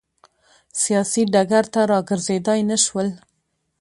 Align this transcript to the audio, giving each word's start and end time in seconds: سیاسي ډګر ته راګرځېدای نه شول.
سیاسي 0.81 1.21
ډګر 1.33 1.65
ته 1.73 1.81
راګرځېدای 1.91 2.59
نه 2.69 2.77
شول. 2.85 3.07